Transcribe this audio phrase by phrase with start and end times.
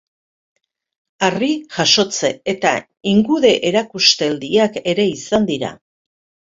[1.27, 2.73] Harri-jasotze eta
[3.15, 5.77] ingude erakusteldiak ere izan dira.